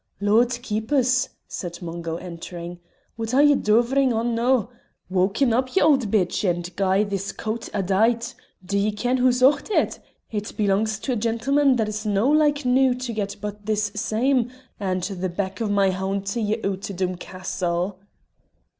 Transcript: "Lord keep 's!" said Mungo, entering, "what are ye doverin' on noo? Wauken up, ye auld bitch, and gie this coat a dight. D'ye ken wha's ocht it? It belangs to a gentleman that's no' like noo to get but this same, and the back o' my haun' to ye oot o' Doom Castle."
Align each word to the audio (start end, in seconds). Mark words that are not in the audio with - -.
"Lord 0.19 0.49
keep 0.63 0.91
's!" 0.91 1.29
said 1.47 1.79
Mungo, 1.79 2.15
entering, 2.15 2.79
"what 3.17 3.35
are 3.35 3.43
ye 3.43 3.53
doverin' 3.53 4.11
on 4.11 4.33
noo? 4.33 4.67
Wauken 5.11 5.53
up, 5.53 5.75
ye 5.75 5.83
auld 5.83 6.09
bitch, 6.09 6.43
and 6.49 6.65
gie 6.75 7.03
this 7.07 7.31
coat 7.31 7.69
a 7.71 7.83
dight. 7.83 8.33
D'ye 8.65 8.93
ken 8.93 9.23
wha's 9.23 9.43
ocht 9.43 9.69
it? 9.69 9.99
It 10.31 10.57
belangs 10.57 10.97
to 11.03 11.11
a 11.11 11.15
gentleman 11.15 11.75
that's 11.75 12.03
no' 12.03 12.29
like 12.29 12.65
noo 12.65 12.95
to 12.95 13.13
get 13.13 13.35
but 13.41 13.67
this 13.67 13.91
same, 13.93 14.49
and 14.79 15.03
the 15.03 15.29
back 15.29 15.61
o' 15.61 15.67
my 15.67 15.91
haun' 15.91 16.23
to 16.23 16.41
ye 16.41 16.59
oot 16.65 16.89
o' 16.89 16.95
Doom 16.95 17.15
Castle." 17.15 17.99